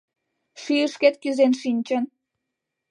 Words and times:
Шӱйышкет 0.61 1.15
кӱзен 1.21 1.53
шинчын!.. 1.61 2.03